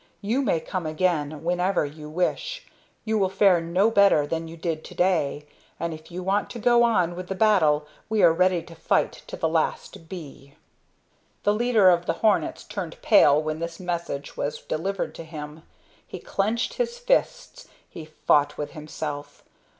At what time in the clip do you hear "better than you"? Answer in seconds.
3.91-4.57